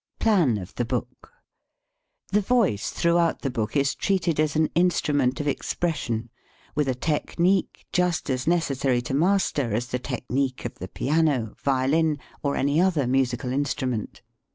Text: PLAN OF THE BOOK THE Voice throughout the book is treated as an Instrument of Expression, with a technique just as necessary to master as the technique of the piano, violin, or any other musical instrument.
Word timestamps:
PLAN 0.17 0.57
OF 0.57 0.73
THE 0.73 0.85
BOOK 0.85 1.31
THE 2.31 2.41
Voice 2.41 2.89
throughout 2.89 3.43
the 3.43 3.51
book 3.51 3.77
is 3.77 3.93
treated 3.93 4.39
as 4.39 4.55
an 4.55 4.71
Instrument 4.73 5.39
of 5.39 5.47
Expression, 5.47 6.31
with 6.73 6.87
a 6.87 6.95
technique 6.95 7.85
just 7.93 8.27
as 8.27 8.47
necessary 8.47 9.03
to 9.03 9.13
master 9.13 9.75
as 9.75 9.89
the 9.89 9.99
technique 9.99 10.65
of 10.65 10.73
the 10.79 10.87
piano, 10.87 11.53
violin, 11.61 12.17
or 12.41 12.55
any 12.55 12.81
other 12.81 13.05
musical 13.05 13.53
instrument. 13.53 14.23